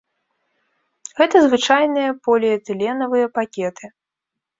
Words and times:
Гэта 1.19 1.35
звычайныя 1.47 2.09
поліэтыленавыя 2.29 3.27
пакеты. 3.37 3.85